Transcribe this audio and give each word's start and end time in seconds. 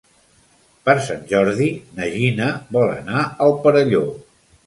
Per 0.87 0.95
Sant 1.07 1.21
Jordi 1.31 1.67
na 1.99 2.09
Gina 2.15 2.49
vol 2.77 2.93
anar 2.95 3.23
al 3.47 3.57
Perelló. 3.67 4.05